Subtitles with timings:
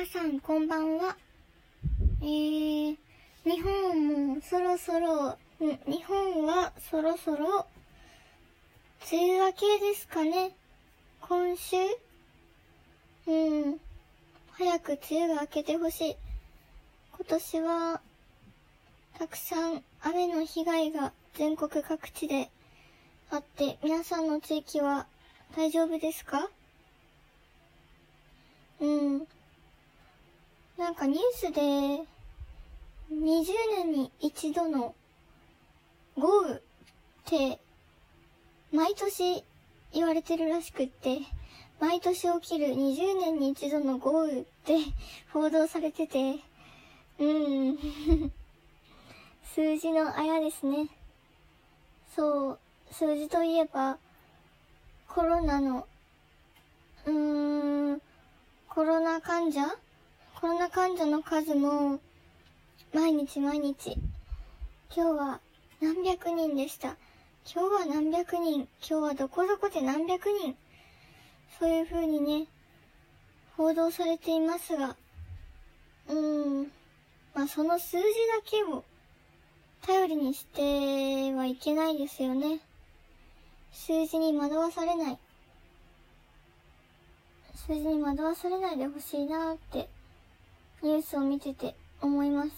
[0.00, 1.14] 皆さんこんばんは。
[2.22, 2.96] えー、
[3.44, 7.66] 日本もそろそろ、日本はそろそろ、
[9.12, 10.52] 梅雨明けですかね。
[11.20, 11.76] 今週
[13.26, 13.78] うん。
[14.52, 16.16] 早く梅雨が明けてほしい。
[17.18, 18.00] 今年は、
[19.18, 22.48] たくさん雨の被害が全国各地で
[23.30, 25.06] あって、皆さんの地域は
[25.54, 26.48] 大丈夫ですか？
[28.80, 29.26] うん。
[30.80, 32.06] なんかニュースで、20
[33.84, 34.94] 年に一度の
[36.16, 36.60] 豪雨っ
[37.26, 37.60] て、
[38.72, 39.44] 毎年
[39.92, 41.18] 言われてるらしくって、
[41.80, 44.78] 毎年起きる20年に一度の豪雨って
[45.34, 46.36] 報道されてて、
[47.18, 47.24] う
[47.72, 47.78] ん。
[49.54, 50.88] 数字のあやですね。
[52.16, 52.58] そう、
[52.90, 53.98] 数字といえば、
[55.08, 55.86] コロナの、
[57.04, 58.02] うーん、
[58.70, 59.76] コロナ患者
[60.40, 62.00] コロナ患者の数も、
[62.94, 63.98] 毎日毎日、
[64.96, 65.40] 今日は
[65.82, 66.96] 何百人でした。
[67.44, 70.56] 今日は何百人、今日はどこどこで何百人。
[71.58, 72.46] そういう風にね、
[73.58, 74.96] 報道されていますが、
[76.08, 76.72] うーん、
[77.34, 78.06] まあその数字だ
[78.42, 78.82] けを
[79.82, 82.60] 頼りにしてはいけないですよね。
[83.72, 85.18] 数字に惑わされない。
[87.54, 89.90] 数字に惑わされないでほしいなって
[90.82, 92.50] ニュースを見てて思います。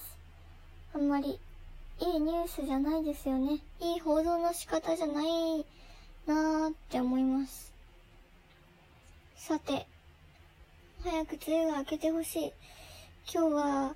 [0.95, 1.41] あんまり
[2.01, 3.59] いいニュースじゃないですよね。
[3.81, 5.67] いい報道の仕方じゃない
[6.27, 7.73] なーって思います。
[9.34, 9.89] さて、
[11.03, 12.53] 早く梅雨が明けてほしい。
[13.33, 13.95] 今日は、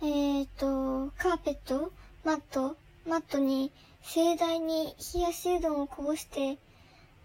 [0.00, 1.92] えーと、カーペット
[2.24, 3.72] マットマットに
[4.02, 6.56] 盛大に冷やしうどんをこぼして、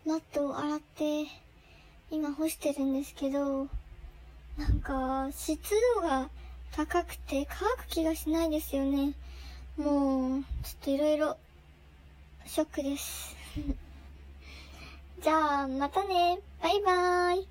[0.08, 1.28] マットを洗って、
[2.09, 3.67] 今干してるんですけど、
[4.61, 5.57] なんか、湿
[5.95, 6.29] 度が
[6.75, 9.13] 高くて乾く気がしないですよね。
[9.75, 11.38] もう、ちょっといろいろ、
[12.45, 13.35] ショックです。
[15.19, 16.39] じゃあ、またね。
[16.61, 17.47] バイバーイ。